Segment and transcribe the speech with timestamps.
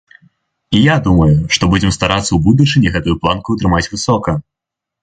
[0.77, 4.31] І я думаю, што будзем старацца ў будучыні гэтую планку трымаць высока.